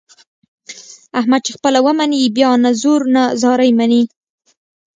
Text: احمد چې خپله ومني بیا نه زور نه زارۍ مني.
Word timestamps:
احمد 1.19 1.41
چې 1.45 1.51
خپله 1.57 1.79
ومني 1.85 2.21
بیا 2.37 2.49
نه 2.63 2.71
زور 2.81 3.01
نه 3.15 3.23
زارۍ 3.41 3.71
مني. 3.79 4.03